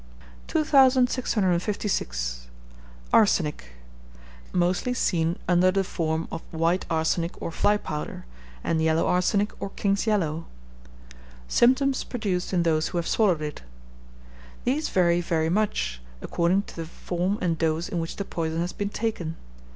[0.47, 2.47] 2656.
[3.13, 3.65] Arsenic.
[4.51, 8.25] Mostly seen under the form of white arsenic, or fly powder,
[8.63, 10.47] and yellow arsenic, or king's yellow.
[11.47, 13.61] Symptoms produced in those who have swallowed it.
[14.63, 18.73] These vary very much, according to the form and dose in which the poison has
[18.73, 19.35] been taken.